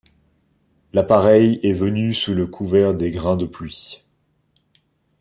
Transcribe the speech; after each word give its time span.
L'appareil 0.93 1.59
est 1.61 1.73
venu 1.73 2.15
sous 2.15 2.33
le 2.33 2.47
couvert 2.47 2.95
de 2.95 3.07
grains 3.07 3.37
de 3.37 3.45
pluie. 3.45 4.03